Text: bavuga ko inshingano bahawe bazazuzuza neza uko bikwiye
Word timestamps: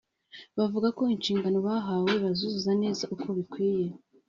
bavuga 0.57 0.87
ko 0.97 1.03
inshingano 1.15 1.57
bahawe 1.67 2.13
bazazuzuza 2.23 2.71
neza 2.83 3.03
uko 3.13 3.27
bikwiye 3.37 3.87